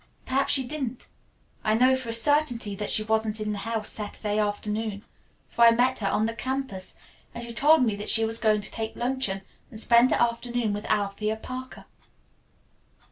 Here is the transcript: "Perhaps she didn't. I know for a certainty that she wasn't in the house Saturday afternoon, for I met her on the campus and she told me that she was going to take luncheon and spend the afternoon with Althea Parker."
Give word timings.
"Perhaps 0.25 0.53
she 0.53 0.63
didn't. 0.65 1.05
I 1.63 1.75
know 1.75 1.95
for 1.95 2.09
a 2.09 2.11
certainty 2.11 2.73
that 2.73 2.89
she 2.89 3.03
wasn't 3.03 3.39
in 3.39 3.51
the 3.51 3.59
house 3.59 3.89
Saturday 3.89 4.39
afternoon, 4.39 5.05
for 5.47 5.63
I 5.63 5.69
met 5.69 5.99
her 5.99 6.07
on 6.07 6.25
the 6.25 6.33
campus 6.33 6.95
and 7.35 7.43
she 7.45 7.53
told 7.53 7.83
me 7.83 7.95
that 7.97 8.09
she 8.09 8.25
was 8.25 8.39
going 8.39 8.61
to 8.61 8.71
take 8.71 8.95
luncheon 8.95 9.43
and 9.69 9.79
spend 9.79 10.09
the 10.09 10.19
afternoon 10.19 10.73
with 10.73 10.89
Althea 10.89 11.35
Parker." 11.35 11.85